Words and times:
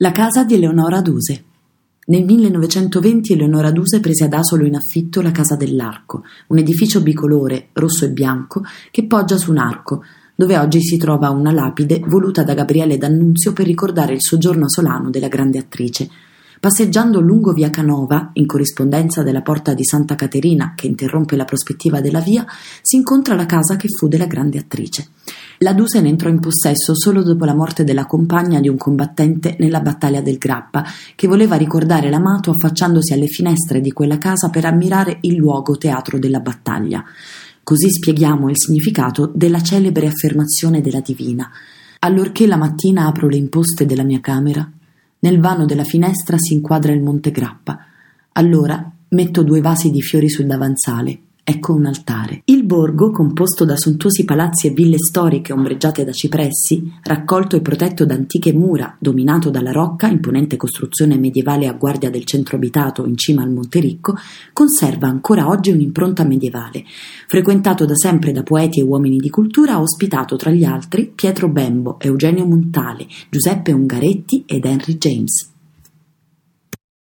La 0.00 0.12
casa 0.12 0.44
di 0.44 0.54
Eleonora 0.54 1.00
Duse. 1.00 1.44
Nel 2.06 2.24
1920 2.24 3.32
Eleonora 3.32 3.72
Duse 3.72 3.98
prese 3.98 4.26
ad 4.26 4.32
Asolo 4.32 4.64
in 4.64 4.76
affitto 4.76 5.20
la 5.20 5.32
Casa 5.32 5.56
dell'Arco, 5.56 6.22
un 6.46 6.58
edificio 6.58 7.02
bicolore, 7.02 7.70
rosso 7.72 8.04
e 8.04 8.10
bianco, 8.10 8.62
che 8.92 9.06
poggia 9.06 9.36
su 9.36 9.50
un 9.50 9.58
arco, 9.58 10.04
dove 10.36 10.56
oggi 10.56 10.80
si 10.82 10.98
trova 10.98 11.30
una 11.30 11.50
lapide 11.50 12.00
voluta 12.06 12.44
da 12.44 12.54
Gabriele 12.54 12.96
D'Annunzio 12.96 13.52
per 13.52 13.66
ricordare 13.66 14.12
il 14.12 14.22
soggiorno 14.22 14.66
asolano 14.66 15.10
della 15.10 15.26
grande 15.26 15.58
attrice. 15.58 16.08
Passeggiando 16.60 17.18
lungo 17.18 17.52
via 17.52 17.70
Canova, 17.70 18.30
in 18.34 18.46
corrispondenza 18.46 19.24
della 19.24 19.42
porta 19.42 19.74
di 19.74 19.84
Santa 19.84 20.14
Caterina 20.14 20.74
che 20.76 20.86
interrompe 20.86 21.34
la 21.34 21.44
prospettiva 21.44 22.00
della 22.00 22.20
via, 22.20 22.46
si 22.82 22.94
incontra 22.94 23.34
la 23.34 23.46
casa 23.46 23.74
che 23.74 23.88
fu 23.88 24.06
della 24.06 24.26
grande 24.26 24.58
attrice. 24.58 25.08
La 25.62 25.72
Duse 25.72 26.00
ne 26.00 26.08
entrò 26.08 26.28
in 26.30 26.38
possesso 26.38 26.94
solo 26.94 27.24
dopo 27.24 27.44
la 27.44 27.54
morte 27.54 27.82
della 27.82 28.06
compagna 28.06 28.60
di 28.60 28.68
un 28.68 28.76
combattente 28.76 29.56
nella 29.58 29.80
battaglia 29.80 30.20
del 30.20 30.38
Grappa, 30.38 30.84
che 31.16 31.26
voleva 31.26 31.56
ricordare 31.56 32.10
l'amato 32.10 32.52
affacciandosi 32.52 33.12
alle 33.12 33.26
finestre 33.26 33.80
di 33.80 33.90
quella 33.90 34.18
casa 34.18 34.50
per 34.50 34.64
ammirare 34.66 35.18
il 35.22 35.34
luogo 35.34 35.76
teatro 35.76 36.20
della 36.20 36.38
battaglia. 36.38 37.02
Così 37.64 37.90
spieghiamo 37.90 38.48
il 38.48 38.56
significato 38.56 39.32
della 39.34 39.60
celebre 39.60 40.06
affermazione 40.06 40.80
della 40.80 41.00
Divina. 41.00 41.50
Allorché 42.00 42.46
la 42.46 42.56
mattina 42.56 43.06
apro 43.06 43.26
le 43.28 43.36
imposte 43.36 43.84
della 43.84 44.04
mia 44.04 44.20
camera, 44.20 44.70
nel 45.20 45.40
vano 45.40 45.64
della 45.64 45.82
finestra 45.82 46.36
si 46.38 46.54
inquadra 46.54 46.92
il 46.92 47.02
monte 47.02 47.32
Grappa. 47.32 47.84
Allora 48.34 48.88
metto 49.08 49.42
due 49.42 49.60
vasi 49.60 49.90
di 49.90 50.02
fiori 50.02 50.28
sul 50.28 50.46
davanzale 50.46 51.22
ecco 51.50 51.72
un 51.72 51.86
altare. 51.86 52.42
Il 52.44 52.64
borgo, 52.64 53.10
composto 53.10 53.64
da 53.64 53.74
sontuosi 53.74 54.26
palazzi 54.26 54.66
e 54.66 54.70
ville 54.70 54.98
storiche 54.98 55.54
ombreggiate 55.54 56.04
da 56.04 56.12
cipressi, 56.12 56.92
raccolto 57.02 57.56
e 57.56 57.62
protetto 57.62 58.04
da 58.04 58.12
antiche 58.12 58.52
mura, 58.52 58.94
dominato 58.98 59.48
dalla 59.48 59.72
rocca, 59.72 60.08
imponente 60.08 60.58
costruzione 60.58 61.16
medievale 61.16 61.66
a 61.66 61.72
guardia 61.72 62.10
del 62.10 62.24
centro 62.24 62.56
abitato 62.56 63.06
in 63.06 63.16
cima 63.16 63.42
al 63.42 63.50
Monte 63.50 63.80
Ricco, 63.80 64.14
conserva 64.52 65.08
ancora 65.08 65.48
oggi 65.48 65.70
un'impronta 65.70 66.22
medievale. 66.22 66.84
Frequentato 67.26 67.86
da 67.86 67.96
sempre 67.96 68.32
da 68.32 68.42
poeti 68.42 68.80
e 68.80 68.82
uomini 68.82 69.16
di 69.16 69.30
cultura, 69.30 69.72
ha 69.72 69.80
ospitato 69.80 70.36
tra 70.36 70.50
gli 70.50 70.64
altri 70.64 71.10
Pietro 71.14 71.48
Bembo, 71.48 71.98
Eugenio 71.98 72.44
Montale, 72.44 73.06
Giuseppe 73.30 73.72
Ungaretti 73.72 74.44
ed 74.46 74.66
Henry 74.66 74.98
James. 74.98 75.56